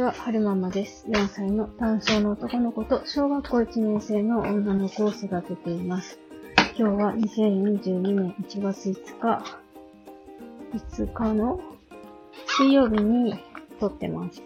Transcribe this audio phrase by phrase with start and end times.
[0.00, 1.04] ちは、はるままです。
[1.08, 6.18] 4歳の単身の男の子と小学校1年生の女の子を育てています。
[6.78, 9.44] 今日は2022年1月5日、
[10.72, 11.60] 5日の
[12.46, 13.34] 水曜日に
[13.78, 14.42] 撮ってます。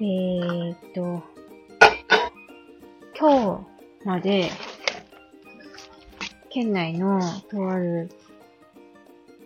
[0.00, 1.22] えーっと、
[3.16, 3.64] 今
[4.02, 4.50] 日まで、
[6.48, 8.10] 県内のとある、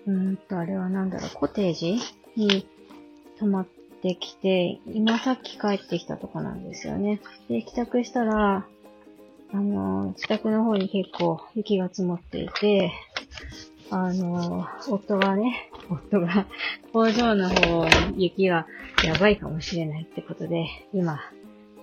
[0.07, 1.99] うーんと、あれはなんだろう、コテージ
[2.37, 2.67] に
[3.39, 3.67] 泊まっ
[4.05, 7.23] てきて、今さっき帰ってきたとこなんですよね。
[7.49, 8.67] で、帰宅したら、
[9.51, 12.93] あの、自宅の方に結構雪が積もっていて、
[13.91, 16.47] あの、夫がね、夫が
[16.93, 18.67] 工場の方に雪が
[19.03, 21.19] やばいかもしれないってことで、今、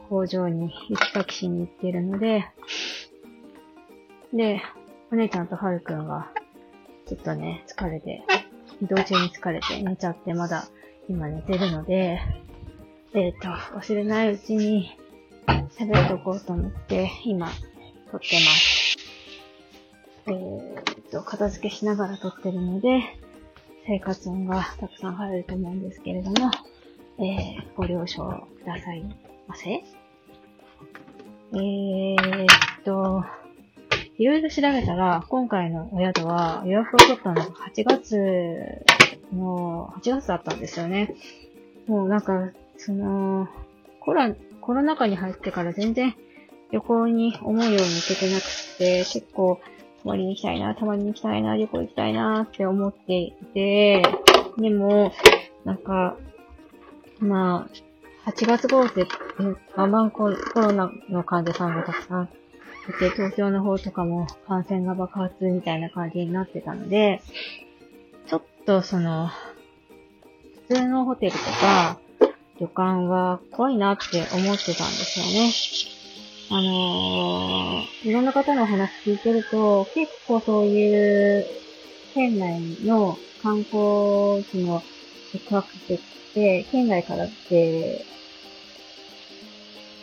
[0.07, 2.45] 工場に雪かきしに行ってるので、
[4.31, 4.61] で、
[5.11, 6.29] お姉ちゃんとはるくんが、
[7.07, 8.21] ちょっとね、疲れて、
[8.79, 10.67] 移動中に疲れて寝ちゃってまだ
[11.11, 12.21] 今寝てるので、
[13.13, 14.97] えっ、と、忘れないうちに
[15.77, 17.49] 喋っとこうと思って、今、
[18.09, 18.97] 撮ってます。
[20.27, 23.01] えっ、と、片付けしながら撮ってるので、
[23.85, 26.49] 生活音がたくさん入ると思うんですけれども、
[27.19, 29.03] えー、ご了承ください
[29.47, 29.69] ませ。
[29.69, 33.25] えーっと、
[34.17, 38.85] いろいろ調べたら、今回のお宿は予約を取ったのが8月
[39.35, 41.15] の、8月だったんですよね。
[41.87, 43.47] もうなんか、その、
[43.99, 46.15] コロコロナ禍に入ってから全然
[46.71, 48.43] 旅行に思うように行けてなく
[48.77, 49.59] て、結構、
[50.03, 54.01] 泊まりに行きたいな、泊まりに行きたいな、旅行行きたいなって思っていて、
[54.57, 55.11] でも、
[55.65, 56.17] なんか、
[57.19, 57.67] ま
[58.25, 59.05] あ、8月頃って、
[59.75, 62.29] バンバンコロナの患者さんがたくさん
[62.89, 67.21] いて、東京の方とかも感染が爆発みたいな感じになってたので、
[68.65, 69.29] とその、
[70.67, 71.99] 普通のホテルとか、
[72.59, 75.51] 旅館は怖いなって思ってたんですよね。
[76.51, 81.45] あのー、いろんな方のお話聞いてると、結構そういう、
[82.13, 84.83] 県内の観光地の
[85.31, 88.05] 宿泊施設って、県外からって、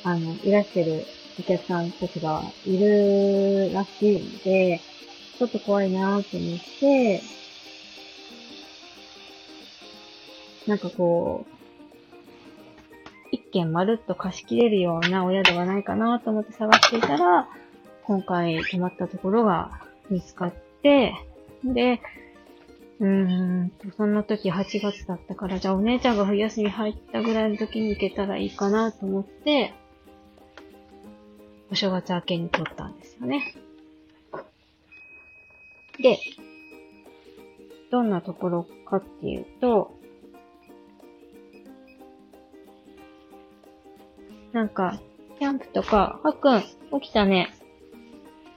[0.04, 1.04] あの、いらしゃる
[1.38, 4.80] お客さんたちがいるらしいので、
[5.38, 7.22] ちょっと怖いなと思って、
[10.68, 17.48] なんかこう、一軒まるっと貸し切れるようなお宿がないかなと思って探していたら、
[18.04, 19.80] 今回泊まったところが
[20.10, 21.14] 見つかって、
[21.64, 22.00] で、
[23.00, 29.72] うーんと、その時8月だったから、じゃあお姉ちゃんが冬休み入ったぐらいの時に行けたらいいかなと思って、
[31.70, 33.54] お正月明けに撮ったんですよね。
[35.98, 36.18] で、
[37.90, 39.97] どんなところかっていうと、
[44.52, 44.98] なんか、
[45.38, 46.62] キャンプとか、はっくん、
[47.00, 47.54] 起きたね。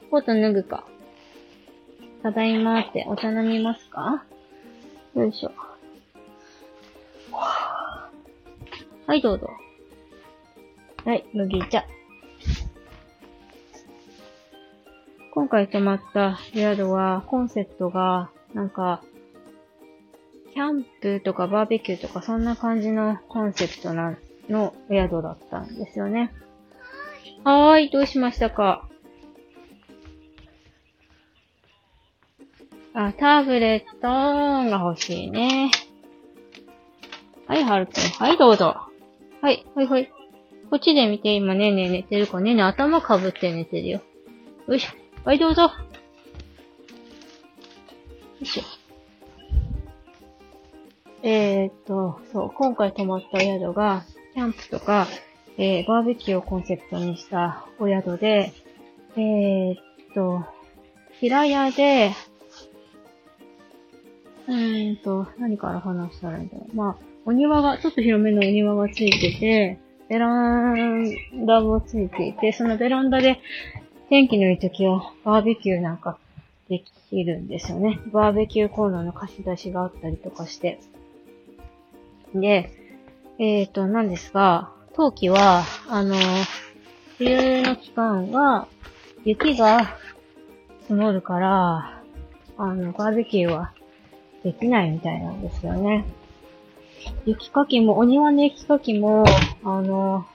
[0.10, 0.86] コート脱ぐか。
[2.24, 4.24] ただいまって、お茶飲みますか？
[5.16, 5.52] よいしょ。
[7.32, 9.50] はい、どうぞ。
[11.06, 11.84] はい、麦茶。
[15.34, 19.02] 今回泊まった宿は、コンセプトが、なんか、
[20.54, 24.18] キャンプとかバーベキューとかそんな感じのコンセプトなん
[24.52, 26.34] のお宿だったんですよね。
[27.44, 28.88] はーい、どうしましたか？
[32.94, 35.72] あ、タブレットが欲しいね。
[37.48, 37.94] はい、はるくん。
[38.20, 38.76] はい、どうぞ。
[39.42, 40.10] はい、ほいほい。
[40.70, 44.02] こっちで見て、今ねね寝てる子ねね頭かぶって寝てるよ。
[44.68, 44.90] よいしょ。
[45.26, 45.64] はい、どうぞ。
[45.64, 45.70] よ
[48.42, 48.64] いしょ。
[51.24, 54.04] えー、っと、そう、今回泊まった宿が、
[54.34, 55.08] キャンプとか、
[55.58, 58.54] えー、バーベキューをコンセプトにしたお宿で、
[59.16, 59.78] えー、っ
[60.14, 60.46] と、
[61.20, 62.12] 平屋で、
[64.48, 66.76] うーんと、何から話したらいいんだろう。
[66.76, 69.80] まあ、お庭が、ちょっと広めのお庭がついてて、
[70.10, 73.40] ベランダもついていて、そのベランダで
[74.10, 76.18] 天気のいい時はバーベキューなんか
[76.68, 78.00] できるんですよね。
[78.12, 80.80] バーベキューコーナーの貸し出しがあったりとかして。
[82.36, 82.81] で、
[83.44, 86.16] えっ、ー、と、なんですが、冬季は、あの、
[87.18, 88.68] 冬の期間は、
[89.26, 89.98] 雪が
[90.82, 92.04] 積もるから、
[92.60, 93.74] あの、バーベキューは
[94.44, 96.06] できないみたいなんですよね。
[97.26, 99.26] 雪かきも、お庭の雪かきも、
[99.64, 100.28] あの、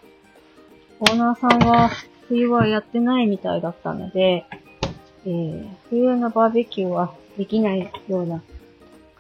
[0.99, 1.91] オーナーさんは
[2.27, 4.47] 冬はやってないみたいだったので、
[5.25, 8.43] えー、冬のバーベキューはできないような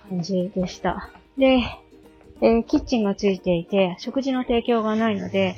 [0.08, 1.08] 感じでした。
[1.38, 1.60] で、
[2.42, 5.54] え、キッチンがついていて、食事の提供がないので、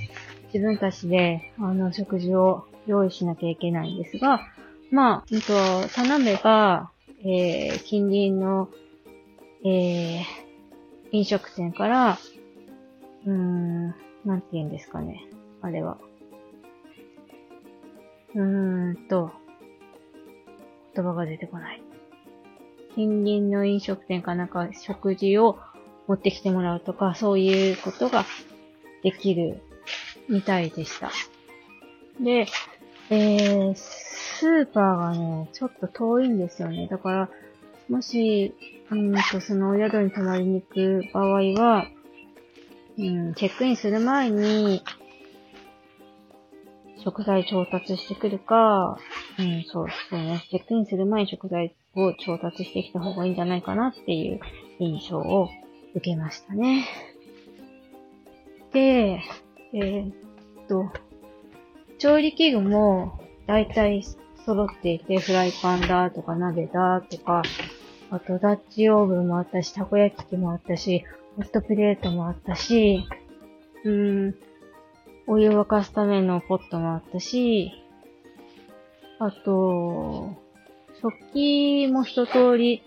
[0.53, 4.47] 自分たちで、あの、食事を用意しなきゃいけないんですが、
[4.91, 5.47] まあ、うんと、
[5.95, 6.91] 田辺が、
[7.25, 8.69] えー、近隣の、
[9.65, 10.25] えー、
[11.11, 12.19] 飲食店から、
[13.27, 13.89] うーん、
[14.25, 15.27] なんて言うんですかね。
[15.61, 15.99] あれは。
[18.35, 19.33] うーんと、
[20.95, 21.83] 言葉が出てこない。
[22.95, 25.59] 近隣の飲食店かなんか食事を
[26.09, 28.25] 持ってきてもらうとか、そういうことが
[29.03, 29.61] できる
[30.29, 31.13] みたいでした。
[32.21, 32.47] で、
[33.11, 36.89] えー、スーパーがね、ちょっと遠いんですよね。
[36.91, 37.31] だから、
[37.89, 38.55] もし、
[38.91, 41.87] うんと、そのお宿に泊まりに行く場合は、
[42.99, 44.83] うん、チェックインする前に、
[47.05, 48.99] 食材調達してくるか、
[49.39, 50.43] うん、そうですね。
[50.51, 54.41] チェックインする前に食材を調達してきた方がいいんじゃないかなっていう
[54.79, 55.49] 印象を
[55.99, 56.87] 受けましたね。
[58.73, 59.21] で、
[59.73, 60.15] えー、っ
[60.69, 60.91] と、
[61.99, 64.03] 調理器具も大体
[64.47, 67.43] 揃っていて、フライパンだとか鍋だとか、
[68.11, 71.05] あとダッチオーブンもあったし、たこ焼き器もあったし、
[71.37, 73.07] ホットプレートもあったし、
[73.85, 74.35] うーん、
[75.27, 77.73] お湯を沸かすためのポットもあったし、
[79.19, 80.37] あと、
[81.03, 82.83] 食器も一通り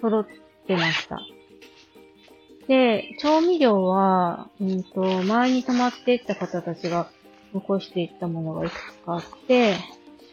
[0.00, 0.26] 揃っ
[0.66, 1.20] てました。
[2.72, 7.10] で、調味料は、うんと、前に泊まっていった方たちが
[7.52, 9.74] 残していったものがいくつかあって、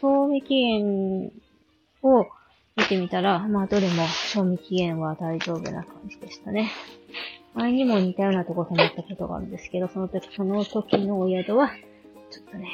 [0.00, 1.32] 賞味期限
[2.02, 2.26] を
[2.76, 6.70] 見てみたら、まあどれも賞味期限は大丈夫な感じでしたね。
[7.52, 11.68] 前にも似たようなとこ泊まったことがあるんですけど、その時、その時のお宿は、
[12.30, 12.70] ちょっとね、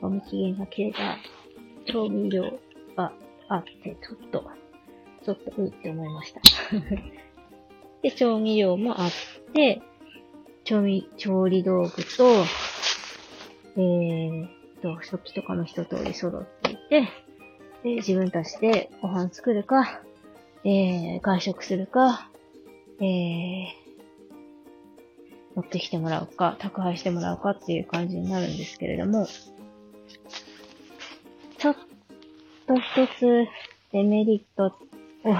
[0.00, 1.16] 賞味期限が切れた
[1.92, 2.44] 調味料
[2.96, 3.12] が
[3.48, 4.44] あって、ちょっと、
[5.24, 6.40] ちょっとうって思いました。
[8.08, 9.10] で、調味料もあっ
[9.52, 9.82] て、
[10.64, 12.44] 調味、調理道具と、
[13.76, 14.48] えー、
[14.80, 17.08] と、食器とかも一通り揃っていて、
[17.82, 20.00] で、自分たちでご飯作るか、
[20.64, 22.30] えー、外食するか、
[23.00, 23.66] えー、
[25.54, 29.26] 持ってきてもらうか、宅配してもらうかっていう感じになるんですけれども、
[31.58, 31.76] ちょっ
[32.66, 33.46] と一つ
[33.92, 34.74] デメリット
[35.24, 35.34] を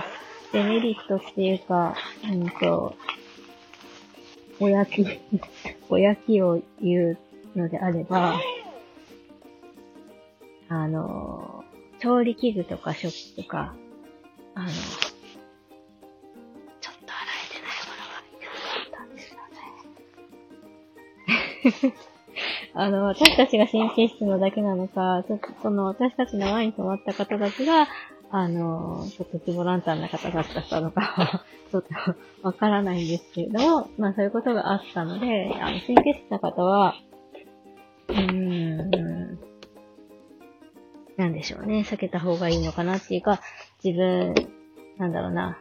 [0.52, 2.94] デメリットっていうか、うんと、
[4.60, 5.04] おやき、
[5.90, 7.18] おやきを言う
[7.56, 8.40] のであれば、
[10.68, 11.64] あの、
[12.00, 13.74] 調理器具とか食器とか、
[14.54, 14.80] あの、ちょっ
[17.04, 19.34] と洗えてないものがいくつかったんです
[21.84, 21.94] よね。
[22.74, 27.88] あの、私たちが神経質なだけなのか、ちょっとその私たちの前に泊まった方たちが、
[28.30, 31.88] あの、ちょっとツボランタンな方だったのか ちょっと
[32.42, 36.94] わからないんですけれども、まあそういうことがあったので、あの、神経質な方は、
[38.08, 39.38] うーん、
[41.16, 43.40] なんでしょうね、避けた方がいいのかなっていうか、
[43.82, 44.34] 自分、
[44.98, 45.58] なんだろうな、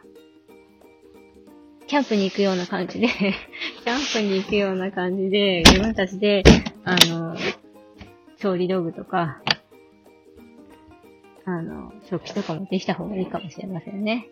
[1.86, 6.42] キャンプに行くような感じで キャンプに行くような感じで、自分たちで、
[6.84, 7.34] あの、
[8.36, 9.42] 調理道具とか、
[11.48, 14.28] あの、食器とかもできた方がいいかもしれませんね。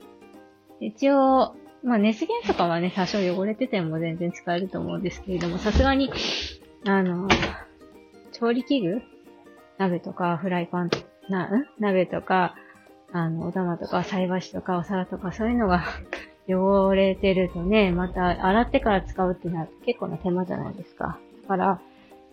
[0.80, 6.12] 一応、まあ、熱源とかはね、多少汚れてても全然使えると思うんですけれども、さすがに、
[6.84, 7.26] あの、
[8.32, 9.02] 調理器具
[9.78, 10.90] 鍋とかフライパン、
[11.30, 11.66] な、ん？
[11.78, 12.54] 鍋とか、
[13.12, 15.84] あの、お玉とか菜箸とかお皿とかそういうのが
[16.46, 21.18] 汚れてるとね、また洗ってから使うっていうのは結構な手間じゃないですか。
[21.44, 21.80] だから、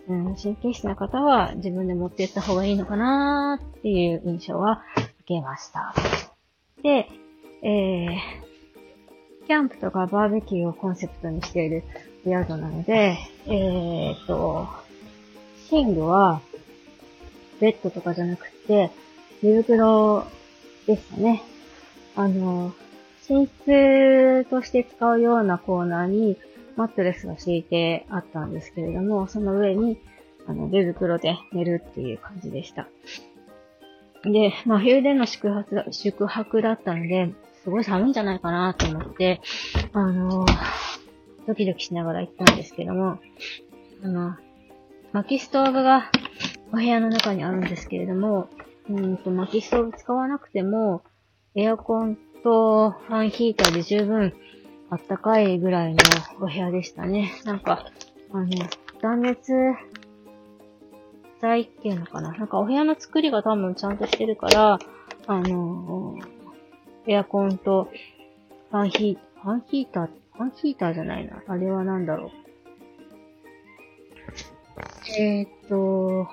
[0.08, 4.82] うん、神経質な方は自分で持っていった方がいいのかなーっていう印象は
[5.20, 5.94] 受けました。
[6.82, 7.08] で、
[7.62, 11.84] えー、キャンプとかバーベキューをコンセプトにしている
[12.24, 14.68] 宿なので、えーと、
[15.70, 16.40] 寝具は
[17.60, 18.90] ベッドとかじゃなくて、
[19.42, 20.26] 寝袋
[20.86, 21.42] でしたね。
[22.16, 22.74] あの、
[23.28, 26.36] 寝室として使うようなコーナーに、
[26.76, 29.98] マットレスが敷いてあったんですけれども、その上に、
[30.46, 32.88] あの、寝袋で寝るっていう感じでした。
[34.24, 39.40] で、まあ、冬での宿泊、宿泊だったので、すごい寒いんじゃないかなと思って、
[39.92, 40.44] あの
[41.46, 43.18] ドキドキしながら行ったんですけども、
[44.02, 44.36] あの、
[45.12, 46.10] 薪ストーブが
[46.72, 48.48] お部屋の中にあるんですけれども、
[48.88, 51.02] うんと、薪ストーブ使わなくても、
[51.54, 54.34] エアコンとファンヒーターで十分
[54.94, 55.98] あったかいぐらいの
[56.40, 57.32] お部屋でしたね。
[57.44, 57.84] なんか、
[58.30, 58.48] あの、
[59.02, 59.52] 断熱
[61.40, 62.30] 材っていうのかな？
[62.30, 64.78] なんかお部屋の作りが多分ちゃんとしてるから、
[65.26, 66.16] あの、
[67.08, 67.90] エアコンと
[68.70, 71.42] ファンヒー、ファンヒーター、ファンヒーターじゃないな。
[71.44, 72.30] あれは何だろう。
[75.18, 76.28] えー、っと、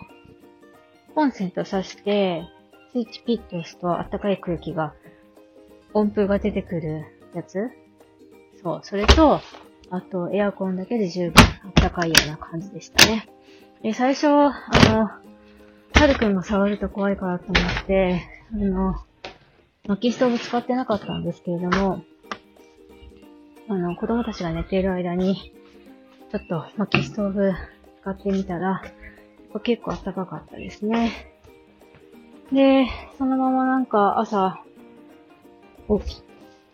[1.16, 2.46] コンセント挿して、
[2.94, 4.94] スイッチピッと押すと暖かい空気が、
[5.94, 7.72] 温風が出てくるやつ？
[8.64, 8.80] そう。
[8.84, 9.42] それと、
[9.90, 11.34] あと、エアコンだけで十分
[11.76, 13.28] 暖かいような感じでしたね。
[13.82, 14.52] で、最初、あ
[14.90, 15.10] の、
[15.94, 18.22] はるくんが触ると怖いからと思って、
[18.54, 18.96] あの、
[19.88, 22.04] 薪ストーブ使ってなかったんですけれども、
[23.68, 25.54] あの、子供たちが寝ている間に、
[26.32, 27.54] ちょっと薪ストーブ
[28.02, 28.82] 使ってみたら、
[29.64, 31.12] 結構暖かかったですね。
[32.52, 32.88] で、
[33.18, 34.64] そのままなんか朝、
[36.00, 36.24] 起き、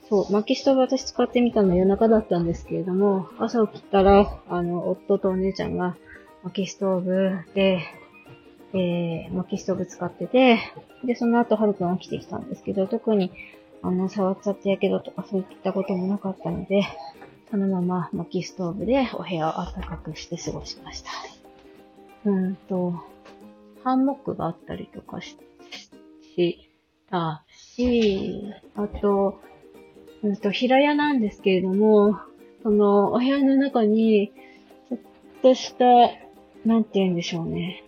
[0.09, 5.97] そう、薪ストーブ私使ってみたの夜中だったんですけれども、朝起きたら、あの、夫とお姉ちゃんが
[6.43, 7.81] 薪ストーブで、
[8.73, 10.59] えー、薪ストーブ使ってて、
[11.03, 13.31] で、その後、はるくん起きてきたんですけど、特に、
[13.81, 16.83] あの、触っちゃってやけどとかそういったこともなかったので、
[17.51, 21.11] そのまま薪ストーブでお部屋を暖かくして過ごしました。
[22.25, 22.93] うんと、
[23.83, 25.37] ハンモックがあったりとかし、
[26.35, 26.69] し
[27.09, 28.43] たし、
[28.75, 29.39] あと、
[30.23, 32.19] うんと、平屋なんですけれども、
[32.63, 34.33] その、お部屋の中に、
[34.89, 34.99] ちょっ
[35.41, 35.85] とした、
[36.65, 37.83] なんて言うんでしょうね。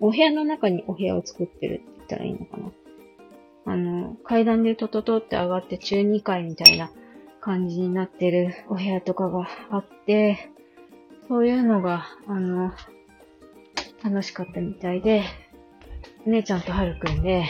[0.00, 2.72] お部屋の中にお部屋を作ってるって言ったらいいのかな。
[3.66, 6.90] あの、階段でトトトって上がって中2階みたいな
[7.40, 10.50] 感じになってるお部屋とかがあって、
[11.28, 12.72] そういうのが、あの、
[14.02, 15.22] 楽しかったみたいで、
[16.26, 17.46] 姉ちゃんとはるくんで、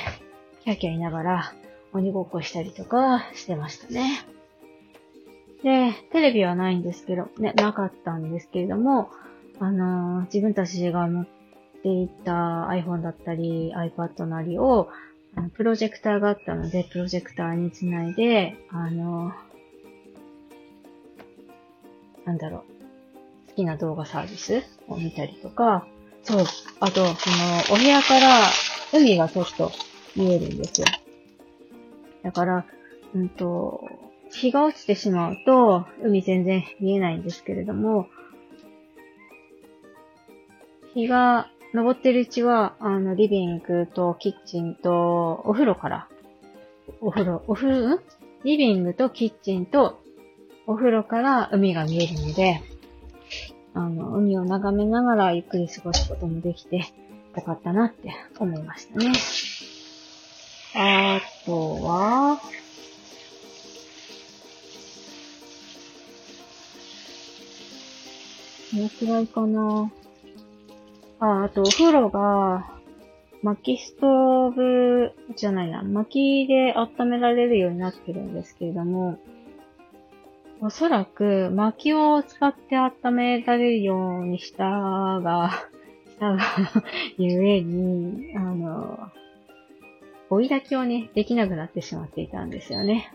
[0.62, 1.54] キャーキャー言いながら、
[1.94, 4.26] 鬼ごっこしたりとかしてましたね。
[5.62, 9.10] で、テレビはないんですけど、ね、なかったんですけれども、
[9.60, 11.26] あのー、自分たちが持っ
[11.82, 14.90] ていた iPhone だったり iPad なりを、
[15.54, 22.64] プロジェクターがあったので、プロジェクターにつないで、あのー、なんだろ
[23.46, 25.86] う、好きな動画サービスを見たりとか、
[26.24, 26.44] そう、
[26.80, 27.36] あと、その、
[27.72, 28.42] お部屋から
[28.92, 29.70] 海がちょっと
[30.16, 30.86] 見えるんですよ。
[32.24, 32.66] だから、
[33.14, 33.88] うんと、
[34.32, 38.08] 日が落ちてしまうと、海全然見えないんですけれども、
[40.94, 46.08] 日が昇ってるうちは、あの、リビングとキッチンと、お風呂から、
[47.00, 48.00] お風呂、お風呂、
[48.44, 50.00] リビングとキッチンと、
[50.66, 52.62] お風呂から海が見えるので、
[53.74, 56.76] あの、海を眺めながらゆっくり過ごすこともできて、
[57.36, 59.12] よかったなって思いましたね。
[60.76, 62.40] あとは、
[68.72, 69.92] どのくらいかな。
[71.20, 72.66] あ、あとお風呂が、
[73.42, 79.18] 薪ストーブじゃないな、薪で温められるようになってるんですけれども、
[80.60, 85.68] おそらく薪を使って温められるようにしたが、
[86.08, 86.38] したが
[87.18, 89.10] ゆえに、あの、
[90.30, 93.12] 追い炊きをね、できなくなってしまっていたんですよね。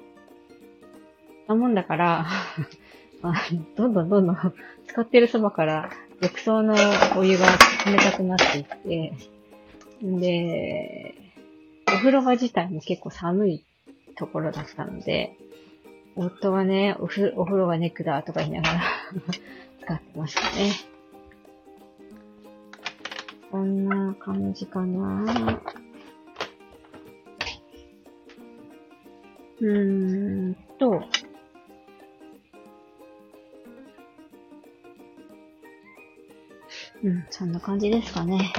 [1.47, 2.27] なもんだから
[3.21, 3.33] まあ、
[3.75, 4.37] どんどんどんどん
[4.87, 5.89] 使ってるそばから
[6.21, 6.75] 浴槽の
[7.17, 7.45] お湯が
[7.85, 9.13] 冷たくなっていって、
[10.01, 11.15] で、
[11.87, 13.65] お風呂場自体も結構寒い
[14.15, 15.35] ところだったので、
[16.15, 18.81] 夫はね、おふお風呂がネックだとか言いながら
[19.81, 20.71] 使ってましたね。
[23.51, 25.59] こんな感じかな。
[29.61, 31.03] うーんと、
[37.03, 38.53] うん、そんな感じですかね。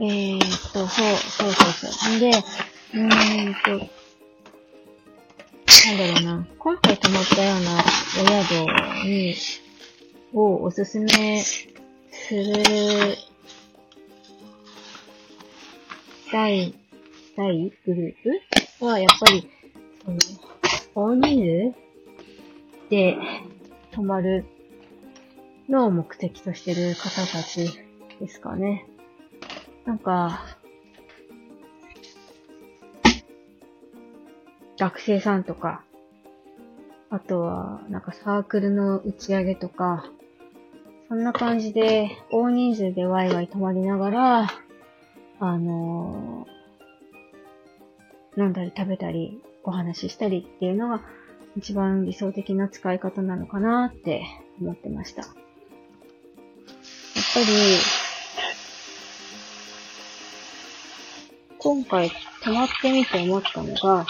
[0.00, 0.40] えー、っ
[0.72, 2.16] と、そう、そうそうそう。
[2.16, 3.70] んで、うーんと、
[5.86, 7.82] なんだろうな、今回泊まったようなお
[8.44, 9.34] 宿に、
[10.32, 11.64] をおすすめす
[12.34, 13.16] る、
[16.32, 16.74] 第、
[17.36, 18.40] 第グルー
[18.80, 19.48] プは、やっぱり、
[20.04, 20.18] その、
[20.94, 23.16] 大人数で
[23.92, 24.44] 泊まる
[25.68, 27.80] のを目的としてる方たち
[28.20, 28.86] ですかね。
[29.84, 30.58] なんか、
[34.78, 35.82] 学生さんとか、
[37.10, 40.10] あとは、なんかサークルの打ち上げとか、
[41.08, 44.46] そんな感じで、大人数でワイワイ泊まりながら、
[45.38, 51.00] あのー、飲んだり食べたり、お話ししたりっていうのが、
[51.56, 54.24] 一番理想的な使い方なのかなって
[54.60, 55.22] 思ってました。
[55.22, 55.32] やっ
[57.34, 57.46] ぱり、
[61.58, 62.10] 今回
[62.42, 64.06] 泊まってみて思ったのが、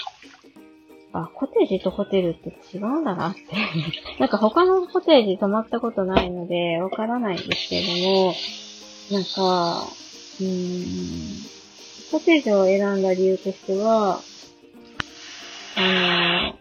[1.12, 3.40] あ、コテージとホテルって違うんだなって
[4.18, 8.34] なんか他のコテージ泊まったことないので、わからないんですけれども、
[9.12, 9.88] なんか、
[10.40, 11.46] うーん、
[12.10, 14.20] コテージを選んだ理由としては、
[15.76, 16.58] あの、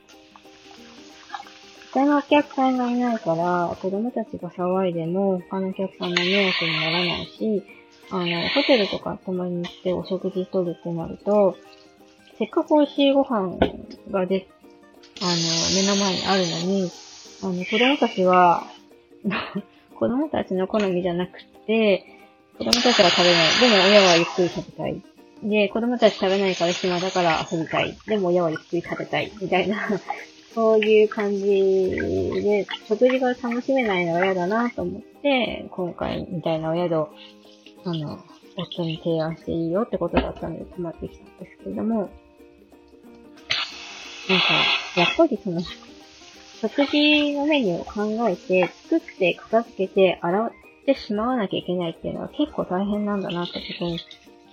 [1.93, 7.63] 他のお客さんがいないから、子供たちが騒いでも他のお客さんの迷惑にならないし、
[8.09, 11.55] あの、ホテルとか泊まりに行ってお食事とるってなると、
[12.39, 13.57] せっかく美味しいご飯
[14.11, 14.47] がで、
[15.21, 15.35] あの、
[15.75, 16.91] 目の前にあるのに、
[17.43, 18.63] あの、子供たちは
[19.95, 22.05] 子供たちの好みじゃなくて、
[22.57, 23.59] 子供たちは食べない。
[23.59, 25.01] でも親はゆっくり食べたい。
[25.43, 27.97] で、子供たち食べないから暇だから遊びたい。
[28.07, 29.31] でも親はゆっくり食べたい。
[29.41, 29.87] みたいな
[30.55, 37.09] そういう感じで、食事が楽しめないのは嫌だなと思って、今回みたいなお宿を、
[37.85, 38.19] あの、
[38.55, 42.09] 夫に提案していいよってことだったので泊まってきたんですけれども、
[44.29, 44.45] なんか、
[44.95, 45.61] やっぱりその、
[46.61, 50.51] 食事のメニューを考えて、作って片付けて洗っ
[50.85, 53.99] てしまわなきゃいけないっていうのは結構大変なんだなってことに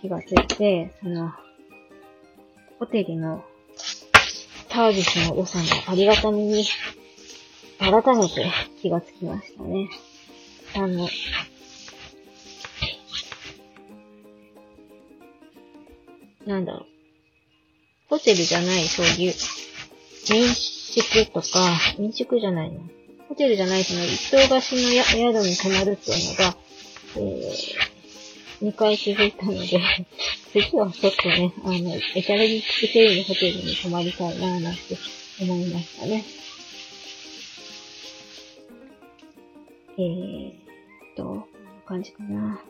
[0.01, 1.33] 気がついて、その、
[2.79, 3.45] ホテルの
[4.69, 6.65] サービスの良さのありがたみに、
[7.79, 9.89] 改めて気がつきましたね。
[10.75, 11.09] あの、
[16.47, 16.87] なんだろう。
[18.09, 19.35] ホテルじゃない、そういう、
[20.31, 22.81] 民宿とか、民宿じゃないの。
[23.29, 26.57] ホテルじゃないその一棟貸しの宿に泊まるっていうのが、
[27.17, 27.90] えー、
[28.63, 29.81] 2回続いたので
[30.53, 34.81] 次はちょっとね、あの、エタレリックセイのホテルに泊まりたいなぁなんて
[35.41, 36.25] 思いましたね。
[39.97, 40.55] えーっ
[41.17, 41.47] と、こんな
[41.87, 42.61] 感じかな。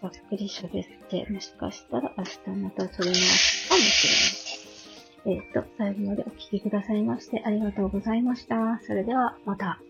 [0.00, 5.40] ざっくり喋って、もしかしたら明日また撮り直すかもしれない。
[5.40, 8.80] えー、っと、最後までお聴きくださいましてありがとうございました。
[8.86, 9.80] それではまた。